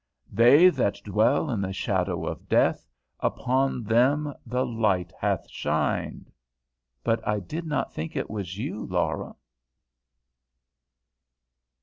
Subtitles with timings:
[0.31, 6.31] "'They that dwell in the shadow of death, upon them the light hath shined.'"
[7.03, 9.35] "But I did not think it was you, Laura."